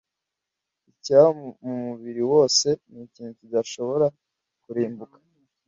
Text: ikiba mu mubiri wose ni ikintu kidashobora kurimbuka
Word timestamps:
ikiba 0.91 1.25
mu 1.63 1.73
mubiri 1.85 2.21
wose 2.31 2.67
ni 2.91 3.01
ikintu 3.07 3.33
kidashobora 3.39 4.05
kurimbuka 4.63 5.17